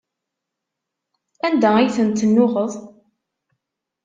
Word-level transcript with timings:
Anda 1.47 1.69
ay 1.77 1.89
tent-tennuɣeḍ? 1.95 2.71